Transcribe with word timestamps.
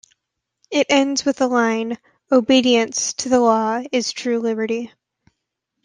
It 0.71 0.87
ends 0.89 1.25
with 1.25 1.37
the 1.37 1.47
line, 1.47 1.99
Obedience 2.31 3.13
to 3.17 3.29
the 3.29 3.39
law 3.39 3.83
is 3.91 4.11
true 4.11 4.39
liberty. 4.39 4.91